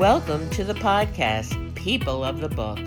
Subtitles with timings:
[0.00, 2.78] Welcome to the podcast, People of the Book.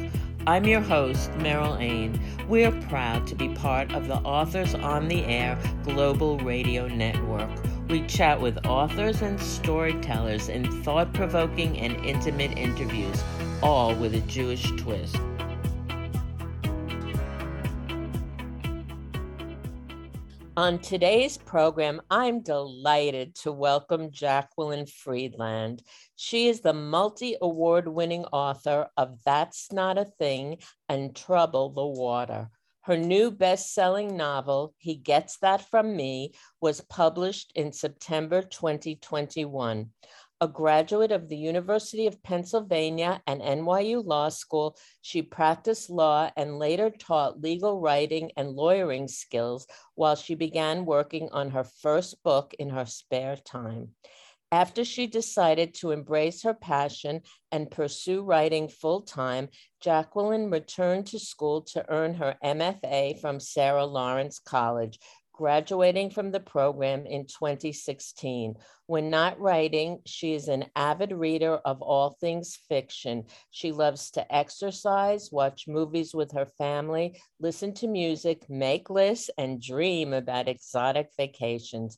[0.47, 2.19] I'm your host, Meryl Ain.
[2.49, 7.51] We're proud to be part of the Authors on the Air Global Radio Network.
[7.87, 13.23] We chat with authors and storytellers in thought provoking and intimate interviews,
[13.61, 15.15] all with a Jewish twist.
[20.55, 25.81] On today's program, I'm delighted to welcome Jacqueline Friedland.
[26.15, 31.83] She is the multi award winning author of That's Not a Thing and Trouble the
[31.83, 32.51] Water.
[32.81, 39.89] Her new best selling novel, He Gets That From Me, was published in September 2021
[40.43, 46.59] a graduate of the University of Pennsylvania and NYU Law School, she practiced law and
[46.59, 49.65] later taught legal writing and lawyering skills
[49.95, 53.91] while she began working on her first book in her spare time.
[54.51, 59.47] After she decided to embrace her passion and pursue writing full time,
[59.79, 64.99] Jacqueline returned to school to earn her MFA from Sarah Lawrence College,
[65.33, 68.55] graduating from the program in 2016.
[68.85, 73.25] When not writing, she is an avid reader of all things fiction.
[73.51, 79.61] She loves to exercise, watch movies with her family, listen to music, make lists, and
[79.61, 81.97] dream about exotic vacations.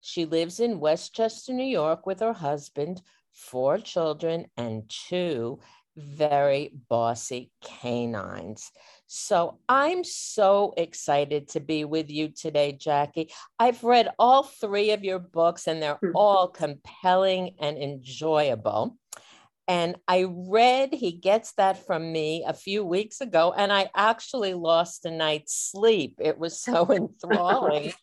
[0.00, 5.58] She lives in Westchester, New York with her husband, four children, and two
[5.96, 8.70] very bossy canines.
[9.06, 13.30] So I'm so excited to be with you today, Jackie.
[13.58, 16.10] I've read all three of your books, and they're hmm.
[16.14, 18.96] all compelling and enjoyable.
[19.68, 24.54] And I read He Gets That From Me a few weeks ago, and I actually
[24.54, 26.16] lost a night's sleep.
[26.20, 27.92] It was so enthralling.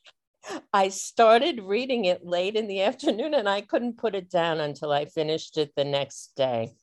[0.73, 4.91] I started reading it late in the afternoon and I couldn't put it down until
[4.91, 6.73] I finished it the next day.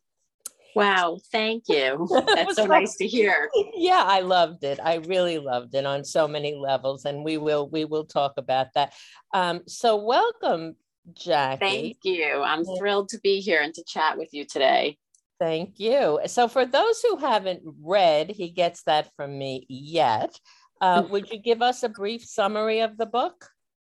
[0.74, 2.08] Wow, thank you.
[2.26, 3.48] That's so nice to hear.
[3.74, 4.78] Yeah, I loved it.
[4.82, 8.68] I really loved it on so many levels, and we will we will talk about
[8.74, 8.92] that.
[9.34, 10.76] Um, so welcome,
[11.14, 11.58] Jackie.
[11.60, 12.42] Thank you.
[12.42, 14.96] I'm thrilled to be here and to chat with you today.
[15.40, 16.20] Thank you.
[16.26, 20.38] So for those who haven't read, he gets that from me yet.
[20.80, 23.48] Uh, would you give us a brief summary of the book?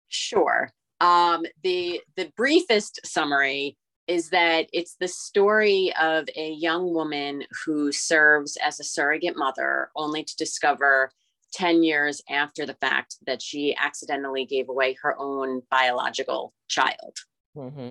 [0.08, 0.70] Sure.
[1.00, 7.90] Um, the the briefest summary is that it's the story of a young woman who
[7.90, 11.10] serves as a surrogate mother only to discover
[11.52, 17.16] 10 years after the fact that she accidentally gave away her own biological child.
[17.56, 17.90] Mm-hmm.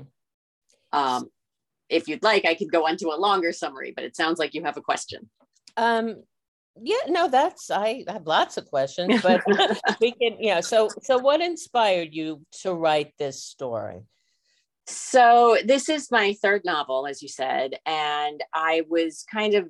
[0.93, 1.29] Um,
[1.89, 4.63] if you'd like, I could go into a longer summary, but it sounds like you
[4.63, 5.29] have a question.
[5.77, 6.23] Um,
[6.81, 9.41] yeah, no, that's I have lots of questions, but
[10.01, 14.01] we can, you know, so so what inspired you to write this story?
[14.87, 19.67] So, this is my third novel, as you said, and I was kind of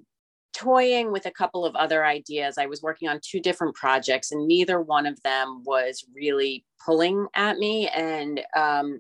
[0.54, 2.58] toying with a couple of other ideas.
[2.58, 7.28] I was working on two different projects, and neither one of them was really pulling
[7.34, 7.88] at me.
[7.90, 9.00] And um,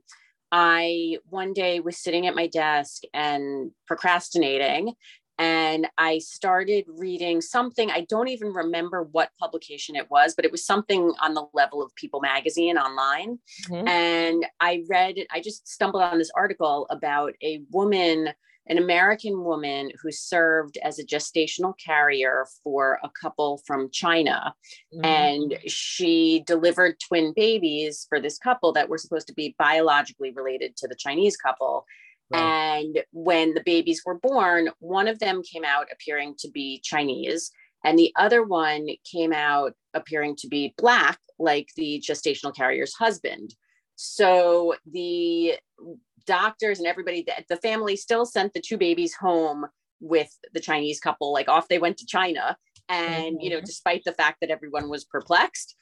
[0.51, 4.93] I one day was sitting at my desk and procrastinating,
[5.37, 7.91] and I started reading something.
[7.91, 11.81] I don't even remember what publication it was, but it was something on the level
[11.81, 13.39] of People Magazine online.
[13.69, 13.87] Mm-hmm.
[13.87, 18.29] And I read, I just stumbled on this article about a woman,
[18.67, 24.55] an American woman who served as a gestational carrier for a couple from China.
[24.93, 25.05] Mm-hmm.
[25.05, 30.77] And she delivered twin babies for this couple that were supposed to be biologically related
[30.77, 31.85] to the Chinese couple
[32.33, 37.51] And when the babies were born, one of them came out appearing to be Chinese,
[37.83, 43.53] and the other one came out appearing to be Black, like the gestational carrier's husband.
[43.95, 45.55] So the
[46.25, 49.67] doctors and everybody, the family still sent the two babies home
[49.99, 52.57] with the Chinese couple, like off they went to China.
[52.89, 53.41] And, mm-hmm.
[53.41, 53.65] you know, mm-hmm.
[53.65, 55.75] despite the fact that everyone was perplexed,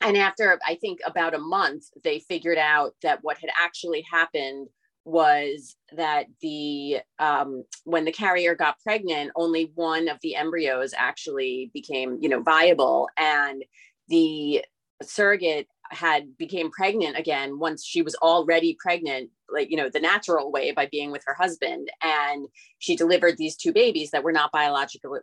[0.00, 4.68] and after I think about a month, they figured out that what had actually happened
[5.04, 11.70] was that the um, when the carrier got pregnant, only one of the embryos actually
[11.74, 13.64] became you know viable, and
[14.08, 14.64] the
[15.02, 20.50] surrogate had became pregnant again once she was already pregnant like you know the natural
[20.50, 21.90] way by being with her husband.
[22.02, 22.46] And
[22.78, 25.20] she delivered these two babies that were not biologically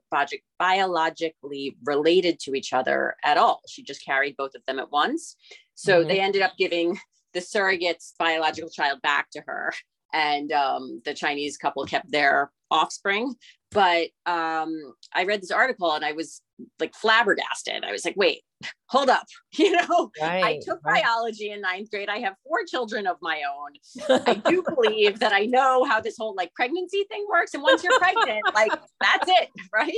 [0.60, 3.62] biologically related to each other at all.
[3.68, 5.36] She just carried both of them at once.
[5.74, 6.10] So mm-hmm.
[6.10, 7.00] they ended up giving
[7.34, 9.74] the surrogate's biological child back to her.
[10.12, 13.36] And um, the chinese couple kept their offspring.
[13.72, 16.42] But um, i read this article and i was
[16.80, 17.84] like flabbergasted.
[17.84, 18.44] I was like wait
[18.90, 19.26] hold up.
[19.52, 21.04] You know right, i took right.
[21.04, 22.08] biology in ninth grade.
[22.08, 24.22] I have four children of my own.
[24.28, 27.84] I do believe that i know how this whole like pregnancy thing works and once
[27.84, 28.72] you're pregnant like
[29.02, 29.92] that's it right?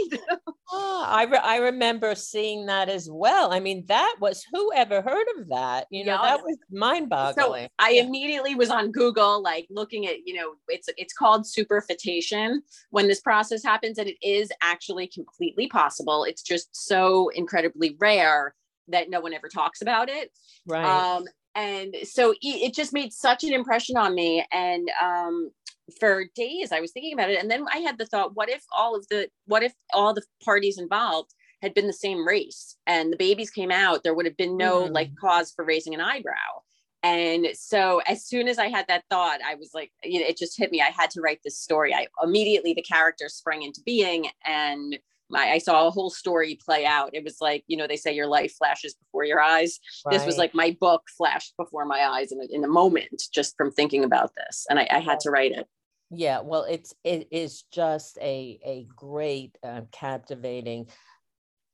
[0.72, 3.52] Oh, I, re- I remember seeing that as well.
[3.52, 5.88] I mean that was who ever heard of that?
[5.92, 7.66] You know that was mind-boggling.
[7.66, 12.60] So i immediately was on google like looking at you know it's it's called superfetation
[12.90, 16.24] when this process happens and it is actually completely possible.
[16.24, 18.56] It's just so incredibly rare
[18.92, 20.32] that no one ever talks about it.
[20.68, 20.86] Right.
[20.86, 24.46] Um, and so it just made such an impression on me.
[24.52, 25.52] And um,
[26.00, 27.42] for days, I was thinking about it.
[27.42, 30.24] And then I had the thought, what if all of the, what if all the
[30.44, 34.38] parties involved had been the same race and the babies came out, there would have
[34.38, 34.94] been no mm.
[34.94, 36.62] like cause for raising an eyebrow.
[37.04, 40.38] And so as soon as I had that thought, I was like, you know, it
[40.38, 40.82] just hit me.
[40.82, 41.94] I had to write this story.
[41.94, 44.98] I immediately the character sprang into being and
[45.36, 47.12] I, I, saw a whole story play out.
[47.14, 49.80] It was like, you know, they say your life flashes before your eyes.
[50.06, 50.14] Right.
[50.14, 53.56] This was like my book flashed before my eyes in a, in a moment just
[53.58, 54.66] from thinking about this.
[54.70, 55.68] And I, I had to write it.
[56.14, 60.88] Yeah, well, it's it is just a a great, uh, captivating,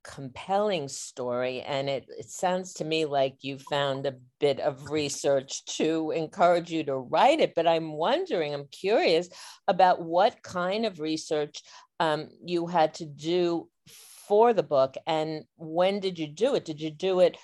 [0.08, 5.66] compelling story, and it it sounds to me like you found a bit of research
[5.66, 7.54] to encourage you to write it.
[7.56, 9.30] But I'm wondering, I'm curious
[9.68, 11.62] about what kind of research
[12.00, 13.68] um, you had to do
[14.28, 17.38] for the book and when did you do it did you do it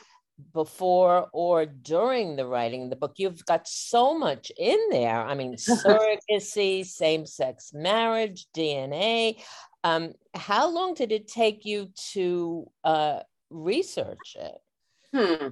[0.54, 5.33] before or during the writing of the book you've got so much in there i
[5.33, 9.36] mean surrogacy same-sex marriage dna
[9.83, 13.19] um, how long did it take you to uh,
[13.50, 14.57] research it
[15.13, 15.47] hmm.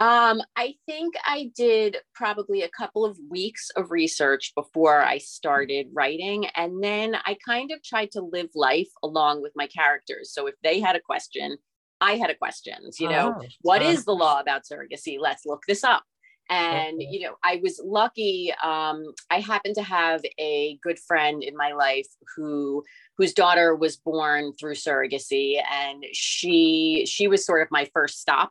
[0.00, 5.88] Um, I think I did probably a couple of weeks of research before I started
[5.92, 6.46] writing.
[6.56, 10.32] And then I kind of tried to live life along with my characters.
[10.32, 11.58] So if they had a question,
[12.00, 12.76] I had a question.
[12.98, 15.18] you know, oh, what is the law about surrogacy?
[15.20, 16.02] Let's look this up.
[16.50, 17.08] And, okay.
[17.08, 18.52] you know, I was lucky.
[18.62, 22.84] Um, I happened to have a good friend in my life who
[23.16, 28.50] whose daughter was born through surrogacy and she she was sort of my first stop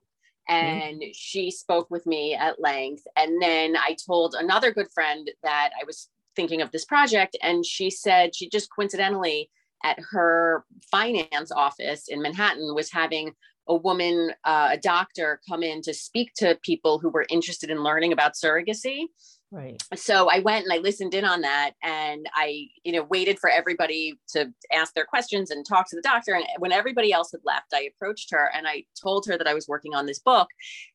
[0.49, 0.81] Mm-hmm.
[0.81, 1.11] and mm-hmm.
[1.13, 3.03] she spoke with me at length.
[3.15, 7.65] And then I told another good friend that I was thinking of this project, and
[7.65, 9.49] she said she just coincidentally
[9.83, 13.33] at her finance office in Manhattan was having
[13.69, 17.83] a woman, uh, a doctor, come in to speak to people who were interested in
[17.83, 19.05] learning about surrogacy.
[19.51, 19.81] Right.
[19.95, 23.49] So I went and I listened in on that and I, you know, waited for
[23.49, 26.35] everybody to ask their questions and talk to the doctor.
[26.35, 29.55] And when everybody else had left, I approached her and I told her that I
[29.55, 30.49] was working on this book.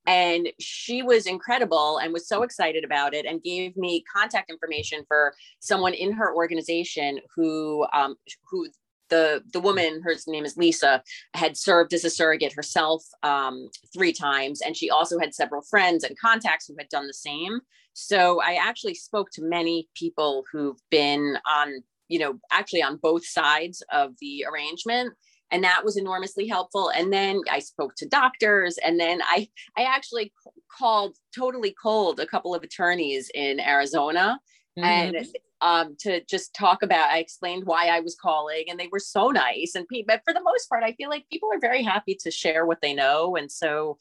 [0.06, 5.04] And she was incredible and was so excited about it and gave me contact information
[5.08, 8.14] for someone in her organization who um,
[8.48, 8.68] who
[9.10, 11.02] the the woman her name is lisa
[11.34, 16.04] had served as a surrogate herself um, three times and she also had several friends
[16.04, 17.60] and contacts who had done the same
[17.94, 23.24] so I actually spoke to many people who've been on, you know, actually on both
[23.24, 25.14] sides of the arrangement.
[25.50, 26.90] And that was enormously helpful.
[26.90, 30.32] And then I spoke to doctors, and then I I actually
[30.76, 34.40] called totally cold a couple of attorneys in Arizona,
[34.76, 34.84] mm-hmm.
[34.84, 35.26] and
[35.64, 37.10] um, to just talk about.
[37.10, 39.74] I explained why I was calling, and they were so nice.
[39.74, 42.66] And but for the most part, I feel like people are very happy to share
[42.66, 43.34] what they know.
[43.34, 43.96] And so,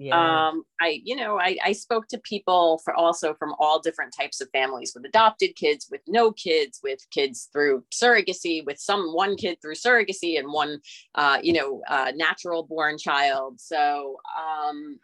[0.00, 0.48] yeah.
[0.48, 4.40] um, I you know I, I spoke to people for also from all different types
[4.40, 9.36] of families, with adopted kids, with no kids, with kids through surrogacy, with some one
[9.36, 10.80] kid through surrogacy, and one
[11.14, 13.60] uh, you know uh, natural born child.
[13.60, 14.16] So.
[14.38, 14.98] Um,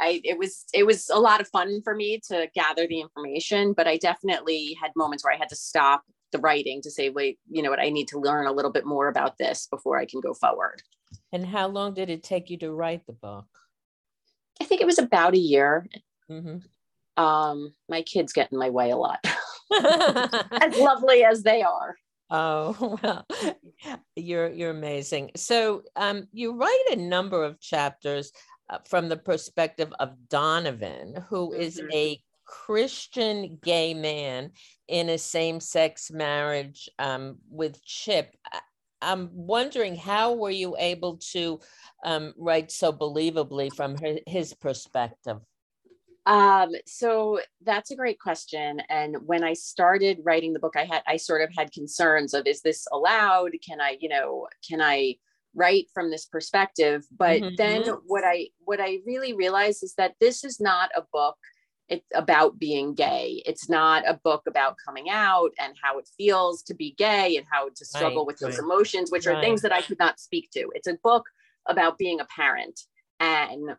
[0.00, 3.72] I it was it was a lot of fun for me to gather the information,
[3.72, 7.38] but I definitely had moments where I had to stop the writing to say, wait,
[7.50, 10.06] you know what, I need to learn a little bit more about this before I
[10.06, 10.82] can go forward.
[11.32, 13.46] And how long did it take you to write the book?
[14.60, 15.86] I think it was about a year.
[16.30, 17.22] Mm-hmm.
[17.22, 19.18] Um, my kids get in my way a lot,
[19.72, 21.96] as lovely as they are.
[22.30, 23.26] Oh well,
[24.14, 25.30] you're you're amazing.
[25.36, 28.32] So um, you write a number of chapters
[28.70, 31.60] uh, from the perspective of Donovan, who mm-hmm.
[31.60, 34.52] is a Christian gay man
[34.88, 38.34] in a same sex marriage um, with Chip.
[39.00, 41.60] I'm wondering how were you able to
[42.04, 45.38] um, write so believably from her, his perspective?
[46.26, 48.82] Um, so that's a great question.
[48.90, 52.46] And when I started writing the book, I had I sort of had concerns of
[52.46, 53.52] is this allowed?
[53.66, 55.16] Can I, you know, can I
[55.54, 57.54] write from this perspective but mm-hmm.
[57.56, 61.36] then what i what i really realized is that this is not a book
[61.88, 66.62] it's about being gay it's not a book about coming out and how it feels
[66.62, 68.64] to be gay and how to struggle right, with those right.
[68.64, 69.36] emotions which right.
[69.36, 71.24] are things that i could not speak to it's a book
[71.66, 72.80] about being a parent
[73.20, 73.76] and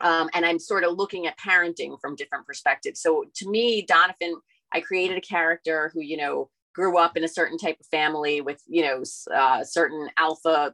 [0.00, 3.00] um, and I'm sort of looking at parenting from different perspectives.
[3.00, 4.40] So to me, Donovan,
[4.72, 8.40] I created a character who, you know, grew up in a certain type of family
[8.40, 9.02] with, you know,
[9.34, 10.72] uh, certain alpha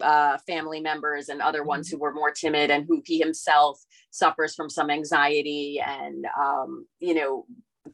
[0.00, 1.96] uh, family members and other ones mm-hmm.
[1.96, 7.14] who were more timid and who he himself suffers from some anxiety and, um, you
[7.14, 7.44] know,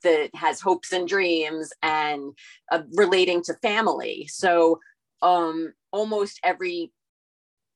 [0.03, 2.33] that has hopes and dreams and
[2.73, 4.27] uh, relating to family.
[4.29, 4.81] So
[5.23, 6.93] um, almost every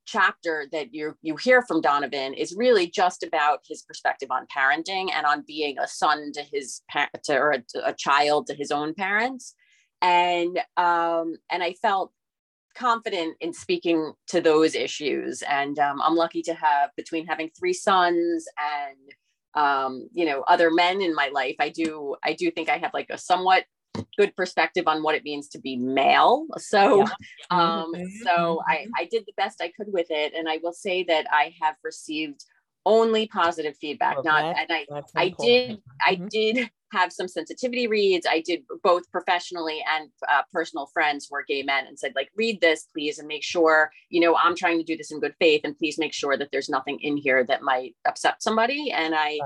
[0.06, 5.10] chapter that you you hear from Donovan is really just about his perspective on parenting
[5.12, 6.80] and on being a son to his
[7.24, 9.54] to, or a, a child to his own parents
[10.00, 12.12] and um and I felt
[12.78, 17.72] confident in speaking to those issues and um, I'm lucky to have between having three
[17.72, 18.96] sons and
[19.54, 22.92] um you know other men in my life I do I do think I have
[22.92, 23.64] like a somewhat
[24.16, 26.46] good perspective on what it means to be male.
[26.58, 27.06] So, yeah.
[27.50, 27.92] um,
[28.24, 28.90] so I, mm-hmm.
[28.98, 30.34] I did the best I could with it.
[30.34, 32.44] And I will say that I have received
[32.86, 34.18] only positive feedback.
[34.18, 34.28] Okay.
[34.28, 36.28] Not, and I, I did, I mm-hmm.
[36.28, 38.26] did have some sensitivity reads.
[38.28, 42.30] I did both professionally and uh, personal friends who are gay men and said, like,
[42.34, 45.34] read this, please, and make sure, you know, I'm trying to do this in good
[45.38, 48.90] faith, and please make sure that there's nothing in here that might upset somebody.
[48.90, 49.38] And I,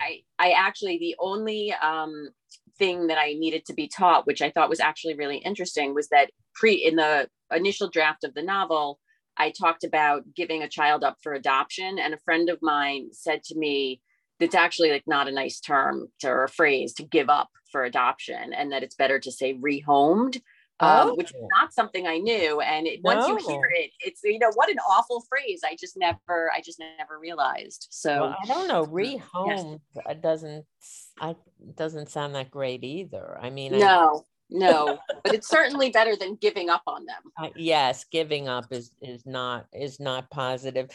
[0.00, 2.30] I, I actually the only um,
[2.78, 6.08] thing that I needed to be taught, which I thought was actually really interesting, was
[6.08, 8.98] that pre in the initial draft of the novel,
[9.38, 11.98] I talked about giving a child up for adoption.
[11.98, 14.00] And a friend of mine said to me,
[14.40, 17.84] that's actually like not a nice term to, or a phrase to give up for
[17.84, 20.40] adoption, and that it's better to say rehomed.
[20.80, 21.14] Um, oh.
[21.16, 22.60] which is not something I knew.
[22.60, 23.12] And it, no.
[23.12, 25.62] once you hear it, it's you know what an awful phrase.
[25.64, 27.88] I just never, I just never realized.
[27.90, 28.86] So well, I don't know.
[28.86, 30.16] Rehomed yes.
[30.22, 30.66] doesn't
[31.20, 31.34] I
[31.74, 33.36] doesn't sound that great either.
[33.42, 37.22] I mean, no, I, no, but it's certainly better than giving up on them.
[37.36, 40.90] Uh, yes, giving up is is not is not positive.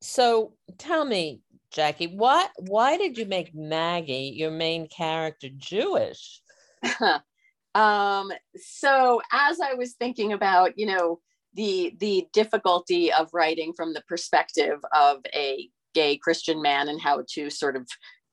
[0.00, 6.40] So tell me, Jackie, what why did you make Maggie your main character Jewish?
[7.74, 11.20] um, so as I was thinking about, you know,
[11.54, 17.24] the the difficulty of writing from the perspective of a gay Christian man and how
[17.30, 17.88] to sort of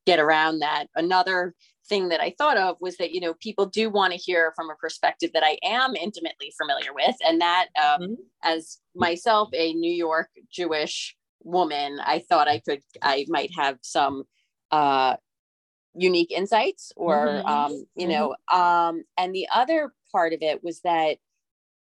[0.06, 0.88] get around that.
[0.96, 1.56] Another
[1.88, 4.70] thing that I thought of was that, you know, people do want to hear from
[4.70, 7.16] a perspective that I am intimately familiar with.
[7.26, 8.14] And that, um, mm-hmm.
[8.44, 14.24] as myself, a New York Jewish woman, I thought I could, I might have some
[14.72, 15.18] uh,
[15.94, 17.48] unique insights or, mm-hmm.
[17.48, 18.60] um, you know, mm-hmm.
[18.60, 21.18] um, and the other part of it was that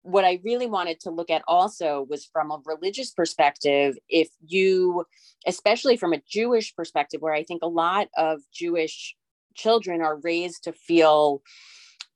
[0.02, 3.98] what I really wanted to look at also was from a religious perspective.
[4.08, 5.06] If you,
[5.48, 9.16] especially from a Jewish perspective, where I think a lot of Jewish
[9.56, 11.42] children are raised to feel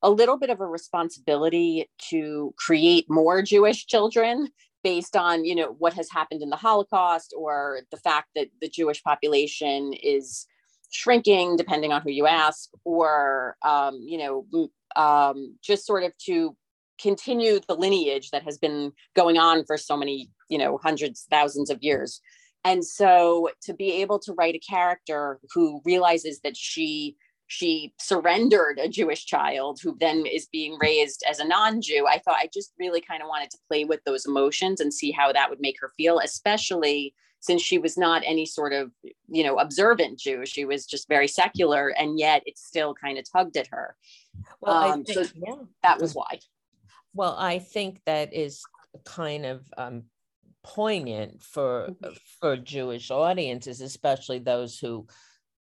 [0.01, 4.49] a little bit of a responsibility to create more Jewish children
[4.83, 8.69] based on you know what has happened in the holocaust or the fact that the
[8.69, 10.47] jewish population is
[10.89, 16.55] shrinking depending on who you ask or um, you know um, just sort of to
[16.99, 21.69] continue the lineage that has been going on for so many you know hundreds thousands
[21.69, 22.21] of years.
[22.65, 27.15] And so to be able to write a character who realizes that she
[27.49, 32.37] she surrendered a jewish child who then is being raised as a non-jew i thought
[32.37, 35.49] i just really kind of wanted to play with those emotions and see how that
[35.49, 38.91] would make her feel especially since she was not any sort of
[39.27, 43.25] you know observant jew she was just very secular and yet it still kind of
[43.29, 43.95] tugged at her
[44.61, 45.55] well, um, think, so yeah.
[45.83, 46.39] that was why
[47.13, 48.63] well, I think that is
[49.05, 50.03] kind of um,
[50.63, 52.13] poignant for mm-hmm.
[52.39, 55.07] for Jewish audiences, especially those who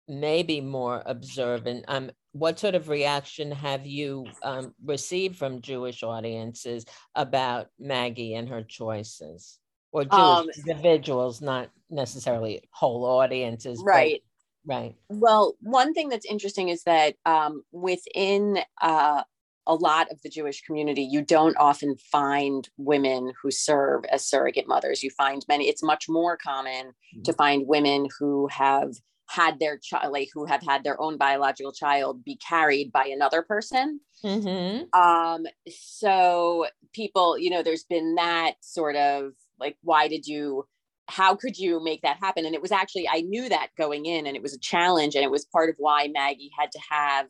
[0.08, 1.86] may be more observant.
[1.88, 6.86] Um, what sort of reaction have you um, received from Jewish audiences
[7.16, 9.60] about Maggie and her choices,
[9.92, 14.22] or Jewish um, individuals, not necessarily whole audiences, right?
[14.66, 14.96] But, right.
[15.10, 19.24] Well, one thing that's interesting is that um, within uh,
[19.66, 24.68] a lot of the Jewish community, you don't often find women who serve as surrogate
[24.68, 25.04] mothers.
[25.04, 27.24] You find many, it's much more common mm-hmm.
[27.24, 28.94] to find women who have
[29.30, 33.42] had their child, like who have had their own biological child be carried by another
[33.42, 34.00] person.
[34.24, 35.00] Mm-hmm.
[35.00, 40.66] Um, so people, you know, there's been that sort of like, why did you,
[41.08, 42.46] how could you make that happen?
[42.46, 45.16] And it was actually, I knew that going in and it was a challenge.
[45.16, 47.28] And it was part of why Maggie had to have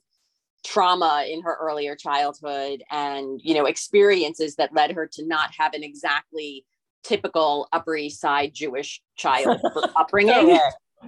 [0.65, 5.73] trauma in her earlier childhood and you know experiences that led her to not have
[5.73, 6.65] an exactly
[7.03, 9.61] typical upper east side jewish child
[9.95, 10.59] upbringing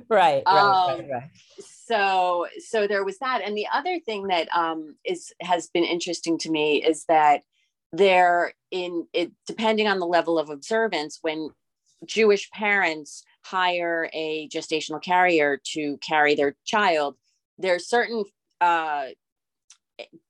[0.09, 1.29] right, right, um, right, right,
[1.59, 6.37] so so there was that and the other thing that um is has been interesting
[6.37, 7.41] to me is that
[7.91, 11.49] there in it depending on the level of observance when
[12.05, 17.15] jewish parents hire a gestational carrier to carry their child,
[17.57, 18.23] there are certain
[18.61, 19.07] uh,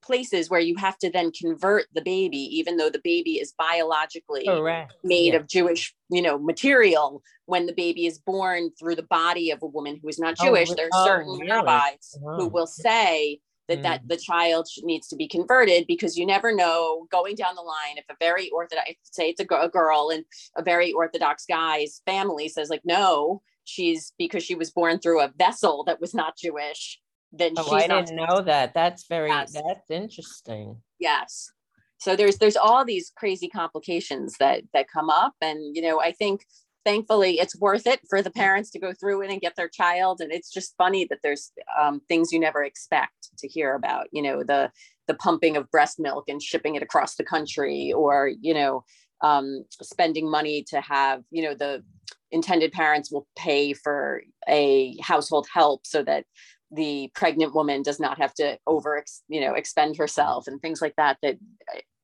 [0.02, 4.48] places where you have to then convert the baby, even though the baby is biologically
[4.48, 4.94] oh, Correct.
[5.04, 5.40] made Yeah.
[5.40, 7.22] of Jewish, you know, material.
[7.46, 10.46] When the baby is born through the body of a woman who is not Oh,
[10.46, 11.50] Jewish, re- there oh, are certain really?
[11.50, 12.36] rabbis Wow.
[12.36, 14.08] who will say that that hmm.
[14.08, 18.04] the child needs to be converted because you never know going down the line if
[18.10, 20.24] a very orthodox say it's a, a girl and
[20.56, 25.32] a very orthodox guy's family says like no she's because she was born through a
[25.38, 26.98] vessel that was not jewish
[27.32, 28.74] then Oh, she's I not didn't know that.
[28.74, 29.52] That's very, Yes.
[29.52, 30.76] that's interesting.
[30.98, 31.50] yes
[31.98, 36.10] so there's there's all these crazy complications that that come up and you know i
[36.12, 36.44] think
[36.84, 40.20] thankfully it's worth it for the parents to go through it and get their child
[40.20, 44.22] and it's just funny that there's um, things you never expect to hear about you
[44.22, 44.70] know the
[45.08, 48.82] the pumping of breast milk and shipping it across the country or you know
[49.22, 51.84] um, spending money to have you know the
[52.30, 56.24] intended parents will pay for a household help so that
[56.70, 60.94] the pregnant woman does not have to over you know expend herself and things like
[60.96, 61.36] that that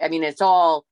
[0.03, 0.85] I- mean it's all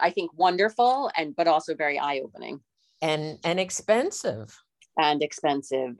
[0.00, 2.60] i think wonderful and but also very eye-opening
[3.02, 4.56] And, and expensive.
[4.98, 5.96] and expensive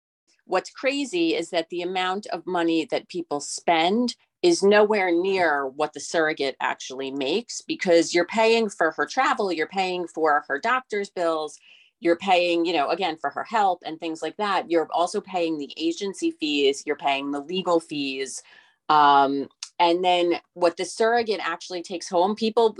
[0.46, 5.94] what's crazy is that the amount of money that people spend is nowhere near what
[5.94, 11.08] the surrogate actually makes because you're paying for her travel you're paying for her doctor's
[11.10, 11.58] bills
[12.04, 15.58] you're paying you know again for her help and things like that you're also paying
[15.58, 18.42] the agency fees you're paying the legal fees
[18.90, 19.48] um,
[19.80, 22.76] and then what the surrogate actually takes home people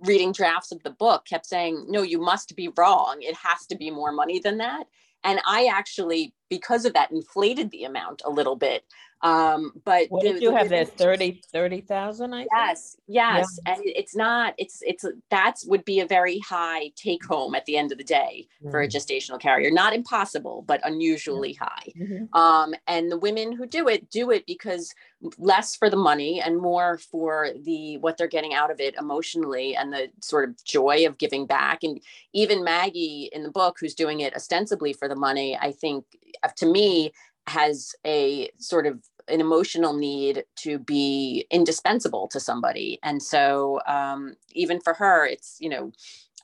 [0.00, 3.76] reading drafts of the book kept saying no you must be wrong it has to
[3.76, 4.86] be more money than that
[5.24, 8.84] and i actually because of that inflated the amount a little bit
[9.22, 10.80] um but What the- you have there?
[10.84, 12.50] women- 30, 30,000, I think?
[12.54, 17.54] yes yes and it's not it's it's that's would be a very high take home
[17.54, 18.92] at the end of the day for a Mhm.
[18.94, 22.28] gestational carrier not impossible but unusually high Mhm.
[22.36, 24.92] um, and the women who do it do it because
[25.38, 29.74] less for the money and more for the what they're getting out of it emotionally
[29.76, 32.00] and the sort of joy of giving back and
[32.34, 36.04] even maggie in the book who's doing it ostensibly for the money i think
[36.42, 37.12] uh, to me
[37.46, 44.34] has a sort of an emotional need to be indispensable to somebody and so um,
[44.52, 45.92] even for her it's you know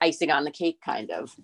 [0.00, 1.36] icing on the cake kind of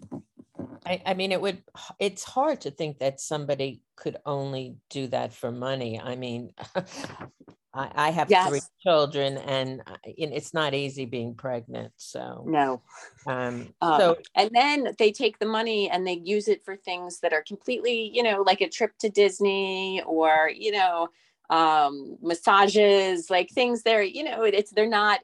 [0.84, 1.62] I, I mean, it would,
[1.98, 6.00] it's hard to think that somebody could only do that for money.
[6.00, 6.52] I mean,
[7.78, 11.92] I, I have three children and it's not easy being pregnant.
[11.96, 12.82] So, no
[13.26, 17.20] um, Um, so and then they take the money and they use it for things
[17.20, 21.08] that are completely, you know, like a trip to Disney or, you know,
[21.50, 25.20] um, massages, like things there, you know, it's, they're not,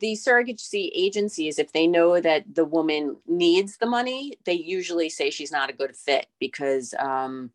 [0.00, 5.30] the surrogacy agencies, if they know that the woman needs the money, they usually say
[5.30, 7.50] she's not a good fit because, um,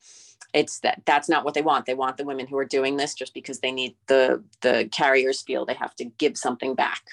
[0.54, 1.86] it's that that's not what they want.
[1.86, 5.42] They want the women who are doing this just because they need the the carriers
[5.42, 7.04] feel they have to give something back.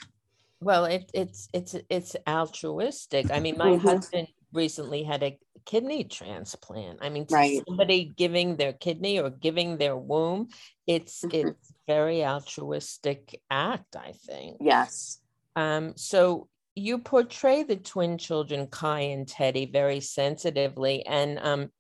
[0.61, 3.31] Well, it, it's it's it's altruistic.
[3.31, 3.81] I mean, my Mhm.
[3.81, 6.99] husband recently had a kidney transplant.
[7.03, 7.63] I mean, to Right.
[7.69, 10.49] somebody giving their kidney or giving their womb,
[10.87, 11.35] it's Mhm.
[11.35, 13.95] it's very altruistic act.
[13.95, 14.57] I think.
[14.61, 15.21] Yes.
[15.55, 21.73] Um, so you portray the twin children, Kai and Teddy, very sensitively, and um,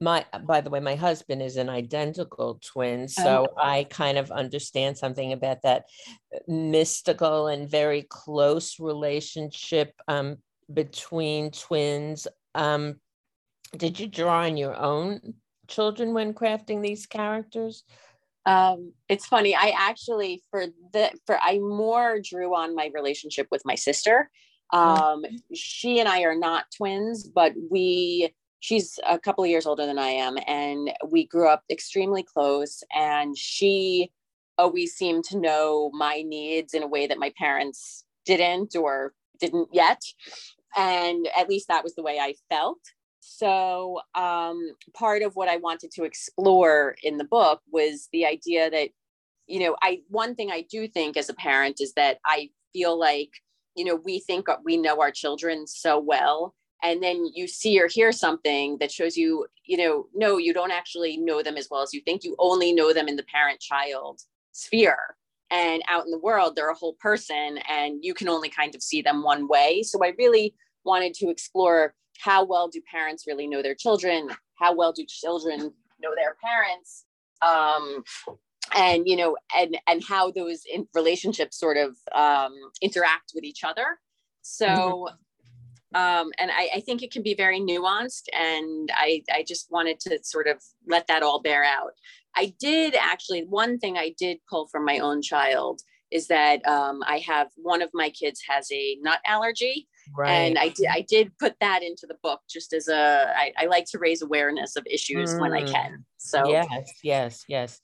[0.00, 4.96] my by the way, my husband is an identical twin, so I kind of understand
[4.96, 5.84] something about that
[6.34, 10.38] uh, mystical and very close relationship um,
[10.72, 12.26] between twins.
[12.54, 12.96] Um,
[13.76, 15.34] did you draw on your own
[15.68, 17.84] children when crafting these characters?
[18.46, 23.62] um it's funny i actually for the for i more drew on my relationship with
[23.66, 24.30] my sister
[24.72, 29.86] um she and i are not twins but we she's a couple of years older
[29.86, 34.10] than i am and we grew up extremely close and she
[34.58, 39.68] always seemed to know my needs in a way that my parents didn't or didn't
[39.72, 40.02] yet
[40.76, 42.78] and at least that was the way i felt
[43.20, 48.70] so um, part of what I wanted to explore in the book was the idea
[48.70, 48.90] that,
[49.46, 52.98] you know, I one thing I do think as a parent is that I feel
[52.98, 53.30] like,
[53.76, 56.54] you know, we think we know our children so well.
[56.82, 60.70] And then you see or hear something that shows you, you know, no, you don't
[60.70, 62.24] actually know them as well as you think.
[62.24, 64.20] You only know them in the parent child
[64.52, 65.16] sphere.
[65.50, 68.82] And out in the world, they're a whole person and you can only kind of
[68.82, 69.82] see them one way.
[69.82, 74.28] So I really wanted to explore how well do parents really know their children
[74.60, 77.06] how well do children know their parents
[77.42, 78.04] um,
[78.76, 83.64] and you know and and how those in relationships sort of um, interact with each
[83.64, 83.98] other
[84.42, 85.08] so
[85.94, 89.98] um, and I, I, think it can be very nuanced and I, I just wanted
[90.00, 91.92] to sort of let that all bear out
[92.36, 97.02] i did actually one thing i did pull from my own child is that um,
[97.06, 100.30] i have one of my kids has a nut allergy right.
[100.30, 103.66] and I did, I did put that into the book just as a I, I
[103.66, 105.40] like to raise awareness of issues mm.
[105.40, 106.04] when i can mm.
[106.18, 107.80] so yes yes yes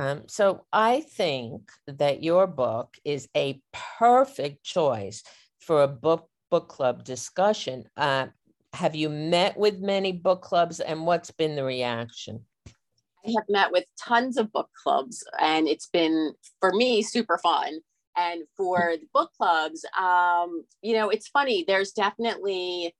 [0.00, 3.60] um, so I think that your book is a
[3.98, 5.22] perfect choice
[5.58, 7.84] for a book book club discussion.
[7.96, 8.26] Uh,
[8.72, 12.44] have you met with many book clubs and what's been the reaction?
[13.26, 17.80] I have met with tons of book clubs and it's been for me super fun.
[18.16, 22.94] And for the book clubs, um, you know, it's funny, there's definitely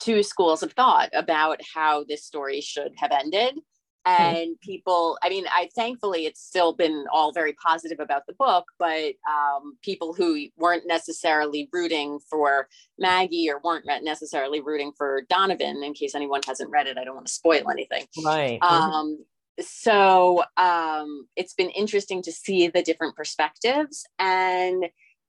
[0.00, 3.58] two schools of thought about how this story should have ended.
[4.06, 4.22] Hmm.
[4.22, 8.64] and people i mean i thankfully it's still been all very positive about the book
[8.78, 15.82] but um, people who weren't necessarily rooting for maggie or weren't necessarily rooting for donovan
[15.84, 18.06] in case anyone hasn't read it i don't want to spoil anything.
[18.24, 18.58] Right.
[18.62, 19.24] Um,
[19.60, 24.84] so um, it's been interesting to see the different perspectives and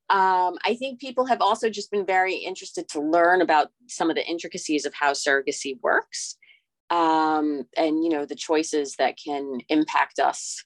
[0.10, 4.16] um, I think people have also just been very interested to learn about some of
[4.16, 6.38] the intricacies of how surrogacy works
[6.90, 10.64] um, and you know the choices that can impact us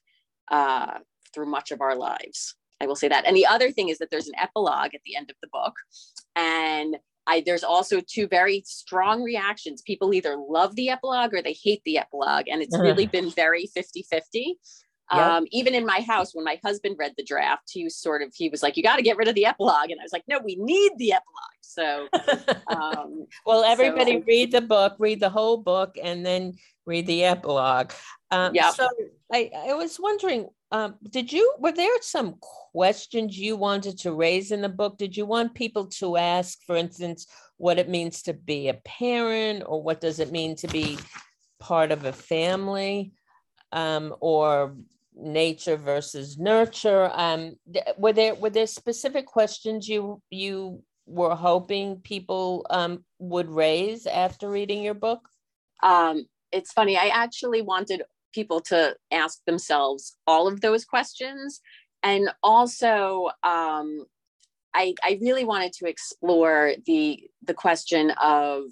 [0.50, 0.98] uh,
[1.34, 2.54] through much of our lives.
[2.80, 3.26] I will say that.
[3.26, 5.74] And the other thing is that there's an epilogue at the end of the book,
[6.36, 9.82] and I, there's also two very strong reactions.
[9.82, 13.66] People either love the epilogue or they hate the epilogue, and it's really been very
[13.66, 14.58] 50 50.
[15.12, 15.20] Yep.
[15.20, 18.34] Um, even in my house, when my husband read the draft, he was sort of
[18.34, 20.24] he was like, "You got to get rid of the epilogue," and I was like,
[20.28, 22.08] "No, we need the epilogue." So,
[22.68, 26.54] um, well, everybody so, read the book, read the whole book, and then
[26.86, 27.92] read the epilogue.
[28.30, 28.70] Um, yeah.
[28.70, 28.88] So
[29.32, 32.36] I, I was wondering, um, did you were there some
[32.72, 34.98] questions you wanted to raise in the book?
[34.98, 39.62] Did you want people to ask, for instance, what it means to be a parent,
[39.66, 40.98] or what does it mean to be
[41.60, 43.12] part of a family,
[43.72, 44.76] um, or
[45.18, 47.56] nature versus nurture um
[47.96, 54.48] were there were there specific questions you you were hoping people um would raise after
[54.48, 55.28] reading your book?
[55.82, 58.02] Um it's funny i actually wanted
[58.32, 61.60] people to ask themselves all of those questions
[62.02, 64.04] and also um
[64.74, 68.62] i i really wanted to explore the the question of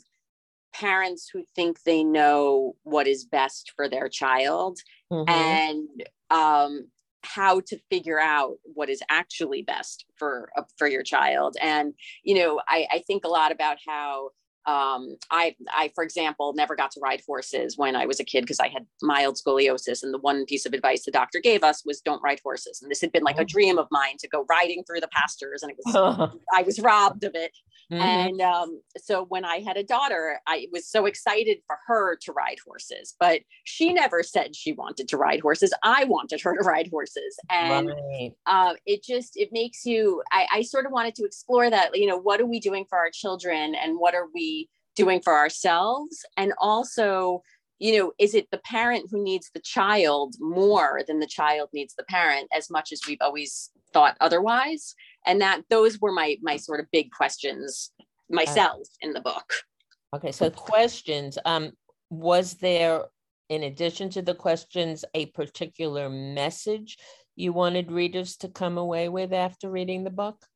[0.79, 4.79] parents who think they know what is best for their child
[5.11, 5.29] mm-hmm.
[5.29, 5.89] and
[6.31, 6.89] um,
[7.23, 12.35] how to figure out what is actually best for uh, for your child and you
[12.35, 14.31] know I, I think a lot about how
[14.67, 18.41] um, I, I, for example, never got to ride horses when I was a kid
[18.41, 20.03] because I had mild scoliosis.
[20.03, 22.81] And the one piece of advice the doctor gave us was don't ride horses.
[22.83, 23.45] And this had been like a oh.
[23.45, 25.63] dream of mine to go riding through the pastures.
[25.63, 27.53] And it was, I was robbed of it.
[27.93, 28.03] Mm-hmm.
[28.03, 32.33] And um, so when I had a daughter, I was so excited for her to
[32.33, 35.73] ride horses, but she never said she wanted to ride horses.
[35.85, 37.39] I wanted her to ride horses.
[37.49, 38.33] And right.
[38.47, 42.09] uh, it just, it makes you, I, I sort of wanted to explore that, you
[42.09, 44.56] know, what are we doing for our children and what are we
[44.97, 46.25] doing for ourselves?
[46.37, 47.43] And also,
[47.79, 51.95] you know, is it the parent who needs the child more than the child needs
[51.95, 54.95] the parent as much as we've always thought otherwise?
[55.27, 57.91] and that those were my my sort of big questions
[58.31, 59.53] myself in the book
[60.15, 61.73] okay so questions um
[62.09, 63.03] was there
[63.49, 66.97] in addition to the questions a particular message
[67.35, 70.47] you wanted readers to come away with after reading the book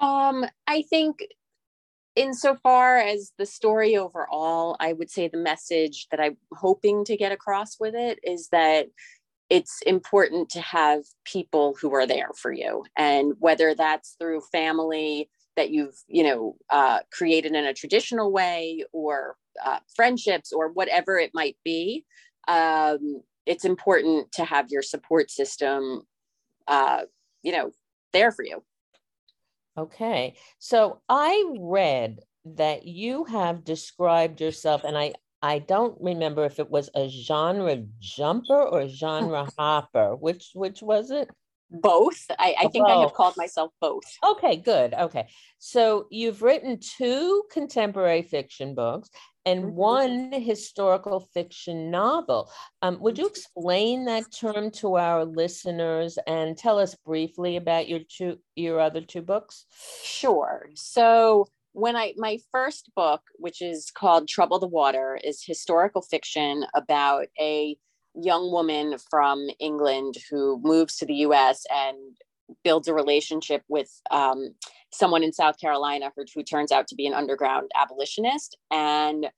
[0.00, 1.18] um i think
[2.16, 7.32] insofar as the story overall i would say the message that i'm hoping to get
[7.32, 8.86] across with it is that
[9.50, 12.82] it's important to have people who are there for you.
[12.96, 18.84] And whether that's through family that you've you know uh, created in a traditional way
[18.92, 22.04] or uh, friendships or whatever it might be
[22.48, 26.02] um, it's important to have your support system
[26.66, 27.02] uh,
[27.42, 27.70] you know
[28.12, 28.62] there for you
[29.76, 35.12] okay so i read that you have described yourself and i
[35.44, 38.88] I don't remember if it was a genre jumper or oh.
[38.88, 40.16] genre hopper.
[40.16, 41.28] Which which was it?
[41.80, 42.26] Both.
[42.38, 44.04] I, I think I have called myself both.
[44.22, 44.94] Okay, good.
[44.94, 45.28] Okay.
[45.58, 49.10] So you've written two contemporary fiction books
[49.46, 49.74] and mm-hmm.
[49.74, 52.50] one historical fiction novel.
[52.82, 58.00] Um, would you explain that term to our listeners and tell us briefly about your
[58.08, 59.66] two your other two books?
[60.02, 60.68] Sure.
[60.74, 66.64] So when I my first book, which is called Trouble the Water, is historical fiction
[66.74, 67.76] about a
[68.14, 71.96] young woman from England who moves to the US and
[72.62, 74.54] builds a relationship with um,
[74.92, 78.56] someone in South Carolina who, who turns out to be an underground abolitionist.
[78.70, 79.28] And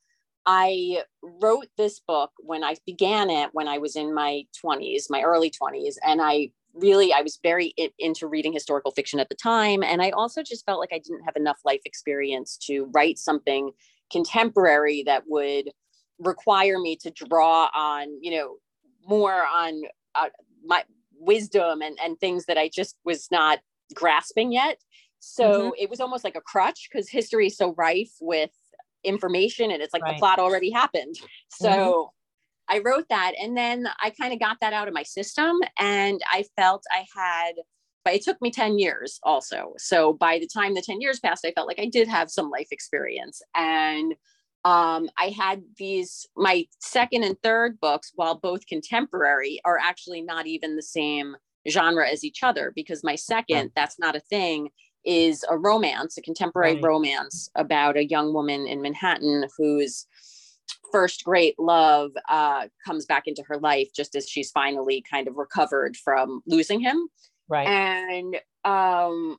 [0.44, 5.22] I wrote this book when I began it when I was in my 20s, my
[5.22, 5.94] early 20s.
[6.04, 9.82] And I really, I was very into reading historical fiction at the time.
[9.82, 13.72] And I also just felt like I didn't have enough life experience to write something
[14.12, 15.70] contemporary that would
[16.18, 18.56] require me to draw on, you know,
[19.06, 19.82] more on
[20.14, 20.28] uh,
[20.64, 20.84] my
[21.18, 23.60] wisdom and, and things that I just was not
[23.94, 24.78] grasping yet.
[25.18, 25.70] So mm-hmm.
[25.78, 28.50] it was almost like a crutch because history is so rife with
[29.04, 30.14] information and it's like right.
[30.14, 31.16] the plot already happened.
[31.48, 32.76] So mm-hmm.
[32.76, 36.20] I wrote that and then I kind of got that out of my system and
[36.32, 37.54] I felt I had
[38.06, 39.72] but it took me 10 years also.
[39.78, 42.50] So by the time the 10 years passed, I felt like I did have some
[42.50, 43.42] life experience.
[43.56, 44.14] And
[44.66, 50.48] um, I had these, my second and third books, while both contemporary, are actually not
[50.48, 51.37] even the same
[51.70, 54.70] genre as each other because my second, That's Not a Thing,
[55.05, 56.83] is a romance, a contemporary right.
[56.83, 60.05] romance about a young woman in Manhattan whose
[60.90, 65.37] first great love uh, comes back into her life just as she's finally kind of
[65.37, 67.07] recovered from losing him.
[67.48, 67.68] Right.
[67.68, 69.37] And um,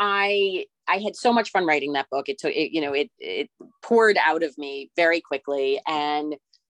[0.00, 2.28] I I had so much fun writing that book.
[2.28, 3.50] It took it, you know, it it
[3.82, 5.80] poured out of me very quickly.
[5.86, 6.36] And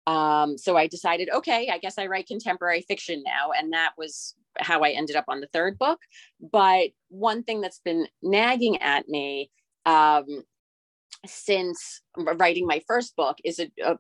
[0.07, 3.53] um, so I decided, okay, I guess I write contemporary fiction now.
[3.57, 5.99] And that was how I ended up on the third book.
[6.41, 9.51] But one thing that's been nagging at me
[9.87, 10.45] um,
[11.27, 13.99] since writing my first book is a, a,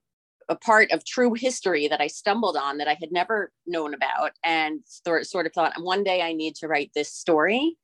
[0.48, 4.32] a, part of true history that I stumbled on that I had never known about
[4.44, 7.76] and sort, sort of thought, one day I need to write this story.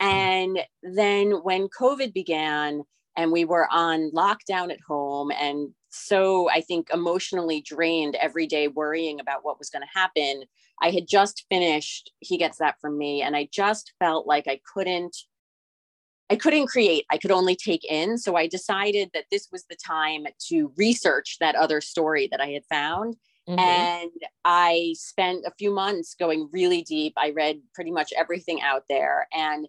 [0.00, 2.82] And then when COVID began
[3.16, 8.66] and we were on lockdown at home and so I think emotionally drained every day
[8.66, 10.42] worrying about what was going to happen,
[10.82, 13.22] I had just finished He Gets That From Me.
[13.22, 15.16] And I just felt like I couldn't.
[16.30, 18.16] I couldn't create, I could only take in.
[18.16, 22.48] So I decided that this was the time to research that other story that I
[22.48, 23.16] had found.
[23.46, 23.58] Mm-hmm.
[23.60, 24.10] And
[24.42, 27.12] I spent a few months going really deep.
[27.18, 29.68] I read pretty much everything out there and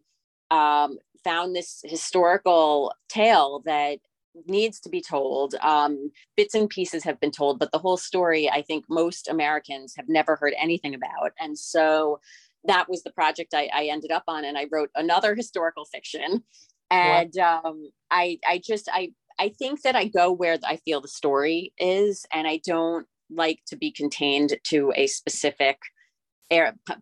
[0.51, 3.99] um, found this historical tale that
[4.47, 5.55] needs to be told.
[5.61, 9.93] Um, bits and pieces have been told, but the whole story, I think most Americans
[9.95, 11.31] have never heard anything about.
[11.39, 12.19] And so
[12.65, 14.43] that was the project I, I ended up on.
[14.43, 16.43] And I wrote another historical fiction.
[16.91, 21.07] And um, I, I just, I, I think that I go where I feel the
[21.07, 25.79] story is, and I don't like to be contained to a specific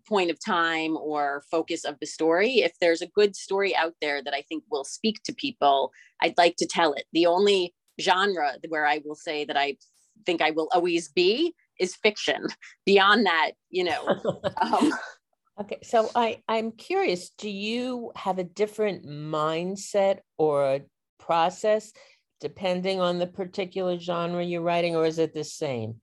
[0.08, 2.56] point of time or focus of the story.
[2.60, 6.38] If there's a good story out there that I think will speak to people, I'd
[6.38, 7.06] like to tell it.
[7.14, 9.78] The only genre where I will say that I
[10.26, 12.48] think I will always be is fiction.
[12.86, 14.42] Beyond that, you know.
[14.62, 14.94] um,
[15.62, 17.30] okay, so I I'm curious.
[17.38, 20.82] Do you have a different mindset or a
[21.20, 21.92] process
[22.40, 26.02] depending on the particular genre you're writing, or is it the same?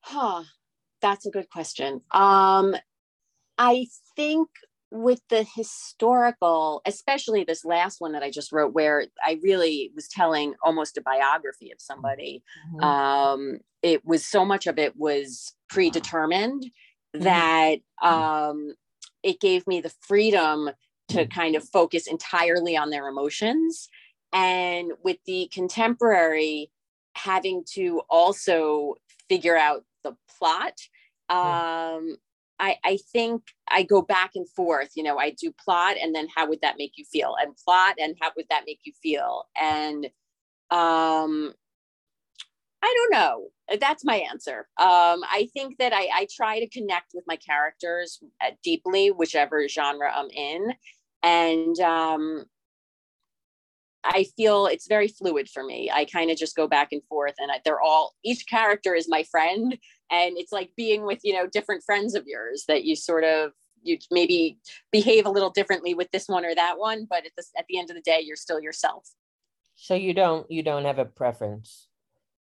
[0.00, 0.42] Huh.
[1.00, 2.00] That's a good question.
[2.10, 2.74] Um,
[3.56, 4.48] I think
[4.90, 10.08] with the historical, especially this last one that I just wrote, where I really was
[10.08, 12.82] telling almost a biography of somebody, mm-hmm.
[12.82, 16.64] um, it was so much of it was predetermined
[17.14, 17.24] mm-hmm.
[17.24, 18.74] that um,
[19.22, 20.70] it gave me the freedom
[21.08, 23.88] to kind of focus entirely on their emotions.
[24.32, 26.70] And with the contemporary,
[27.14, 28.94] having to also
[29.28, 30.74] figure out the plot
[31.28, 32.16] um
[32.60, 34.90] I, I think I go back and forth.
[34.96, 37.36] You know, I do plot and then how would that make you feel?
[37.40, 39.44] And plot and how would that make you feel?
[39.60, 40.06] And
[40.70, 41.54] um,
[42.82, 43.48] I don't know.
[43.80, 44.68] That's my answer.
[44.76, 49.68] Um, I think that I, I try to connect with my characters uh, deeply, whichever
[49.68, 50.72] genre I'm in.
[51.22, 52.44] And um,
[54.04, 55.90] I feel it's very fluid for me.
[55.92, 59.08] I kind of just go back and forth, and I, they're all each character is
[59.08, 59.76] my friend,
[60.10, 63.52] and it's like being with you know different friends of yours that you sort of
[63.82, 64.58] you maybe
[64.92, 67.78] behave a little differently with this one or that one, but at the at the
[67.78, 69.08] end of the day, you're still yourself.
[69.76, 71.86] So you don't you don't have a preference.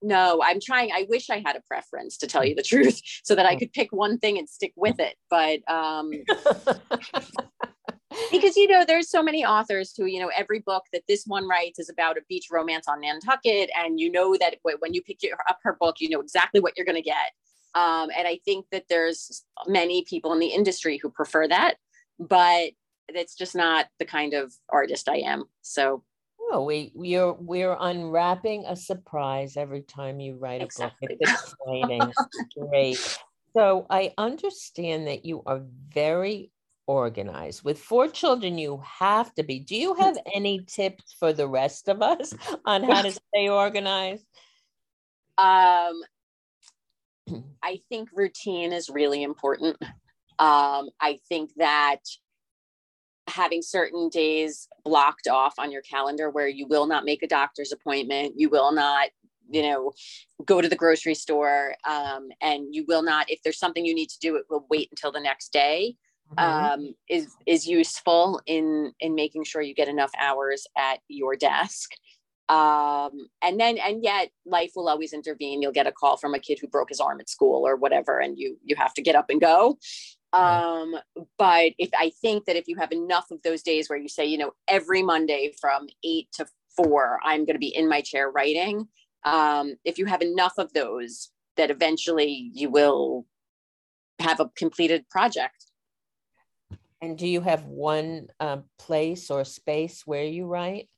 [0.02, 0.92] No, I'm trying.
[0.92, 3.60] I wish I had a preference to tell you the truth, so that I oh.
[3.60, 5.16] could pick one thing and stick with it.
[5.30, 6.12] But um,
[8.32, 11.48] because you know there's so many authors who you know every book that this one
[11.48, 15.20] writes is about a beach romance on nantucket and you know that when you pick
[15.50, 17.32] up her book you know exactly what you're going to get
[17.76, 21.76] um, and i think that there's many people in the industry who prefer that
[22.20, 22.72] but
[23.10, 26.04] it's just not the kind of artist i am so
[26.52, 31.08] Oh, we we're we're unwrapping a surprise every time you write a exactly.
[31.08, 31.18] book.
[31.20, 32.14] It's exciting.
[32.70, 33.20] Great.
[33.56, 36.52] So I understand that you are very
[36.88, 37.64] organized.
[37.64, 39.60] With four children, you have to be.
[39.60, 42.34] Do you have any tips for the rest of us
[42.66, 44.26] on how to stay organized?
[45.38, 46.02] Um,
[47.64, 49.78] I think routine is really important.
[50.38, 52.00] Um, I think that
[53.28, 57.72] having certain days blocked off on your calendar where you will not make a doctor's
[57.72, 59.10] appointment, you will not
[59.50, 59.92] you know
[60.46, 64.10] go to the grocery store um, and you will not if there's something you need
[64.10, 65.96] to do it will wait until the next day
[66.38, 66.74] mm-hmm.
[66.74, 71.92] um, is is useful in in making sure you get enough hours at your desk
[72.48, 76.40] um, and then and yet life will always intervene you'll get a call from a
[76.40, 79.16] kid who broke his arm at school or whatever and you you have to get
[79.16, 79.78] up and go
[80.36, 80.96] um,
[81.38, 84.26] but if I think that if you have enough of those days where you say,
[84.26, 88.30] you know, every Monday from eight to four, I'm going to be in my chair
[88.30, 88.90] writing.
[89.24, 93.26] Um, if you have enough of those, that eventually you will
[94.20, 95.66] have a completed project.
[97.02, 100.90] And do you have one um, place or space where you write?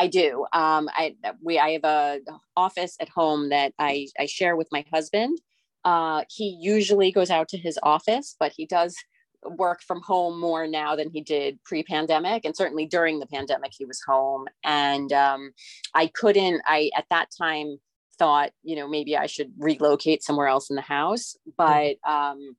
[0.00, 0.46] I do.
[0.54, 2.20] Um, I we I have a
[2.56, 5.38] office at home that I I share with my husband,
[5.84, 8.96] uh, he usually goes out to his office, but he does
[9.42, 13.86] work from home more now than he did pre-pandemic and certainly during the pandemic he
[13.86, 14.46] was home.
[14.64, 15.52] And um,
[15.94, 17.78] i couldn't i at that time
[18.18, 21.36] thought you know maybe i should relocate somewhere else in the house.
[21.56, 22.56] But um,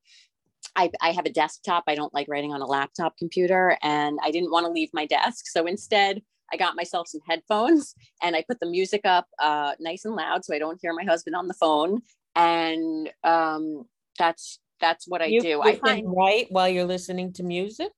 [0.75, 1.84] I, I have a desktop.
[1.88, 5.06] I don't like writing on a laptop computer and i didn't want to leave my
[5.06, 5.45] desk.
[5.47, 6.21] So instead
[6.53, 10.45] I got myself some headphones and I put the music up uh, nice and loud
[10.45, 12.01] so I don't hear my husband on the phone
[12.35, 13.85] and um,
[14.17, 15.61] that's that's what I you do.
[15.61, 17.91] I find right while you're listening to music.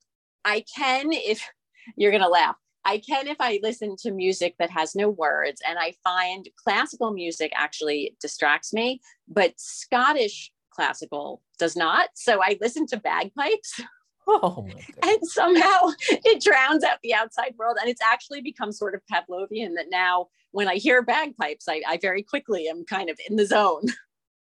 [0.46, 1.48] I can if
[1.98, 2.56] you're gonna laugh.
[2.86, 7.14] I can if I listen to music that has no words, and I find classical
[7.14, 12.10] music actually distracts me, but Scottish classical does not.
[12.16, 13.82] So I listen to bagpipes.
[14.28, 14.68] Oh
[15.04, 17.78] and somehow it drowns out the outside world.
[17.80, 21.98] And it's actually become sort of Pavlovian that now when I hear bagpipes, I, I
[22.02, 23.84] very quickly am kind of in the zone.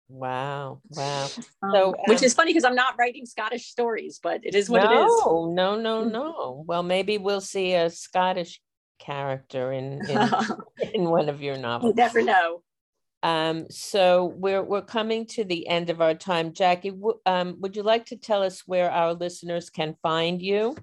[0.09, 0.81] Wow.
[0.91, 1.25] Wow.
[1.61, 4.69] Um, so, um, which is funny because I'm not writing Scottish stories, but it is
[4.69, 5.21] what no, it is.
[5.25, 6.63] No, no, no, no.
[6.65, 8.61] Well, maybe we'll see a Scottish
[8.99, 10.29] character in in,
[10.93, 11.89] in one of your novels.
[11.89, 12.63] You never know.
[13.27, 16.53] Um, so we're we're coming to the end of our time.
[16.53, 20.75] Jackie, w- um, would you like to tell us where our listeners can find you?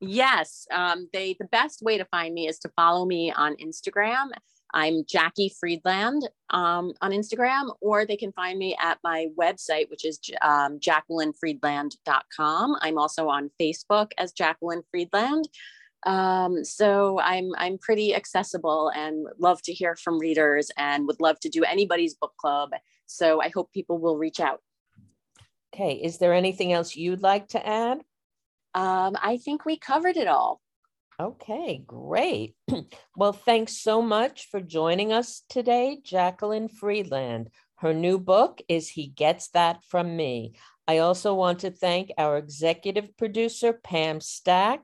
[0.00, 4.30] Yes, um, they the best way to find me is to follow me on Instagram
[4.74, 10.04] I'm Jackie Friedland um, on Instagram, or they can find me at my website, which
[10.04, 12.76] is um, jacquelinefriedland.com.
[12.80, 15.48] I'm also on Facebook as Jacqueline Friedland.
[16.04, 21.38] Um, so I'm I'm pretty accessible and love to hear from readers and would love
[21.40, 22.70] to do anybody's book club.
[23.06, 24.60] So I hope people will reach out.
[25.74, 27.98] Okay, is there anything else you'd like to add?
[28.74, 30.60] Um, I think we covered it all.
[31.20, 32.56] Okay, great.
[33.16, 37.50] well, thanks so much for joining us today, Jacqueline Friedland.
[37.76, 40.54] Her new book is He Gets That From Me.
[40.88, 44.80] I also want to thank our executive producer, Pam Stack.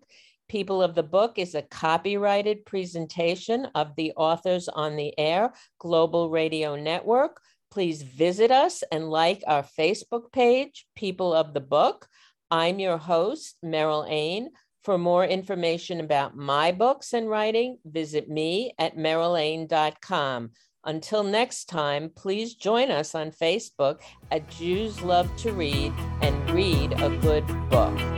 [0.48, 6.30] People of the Book is a copyrighted presentation of the Authors on the Air Global
[6.30, 7.40] Radio Network.
[7.70, 12.08] Please visit us and like our Facebook page, People of the Book.
[12.50, 14.48] I'm your host, Meryl Ain.
[14.84, 20.50] For more information about my books and writing, visit me at merylain.com.
[20.84, 26.94] Until next time, please join us on Facebook at Jews Love to Read and read
[27.02, 28.17] a good book.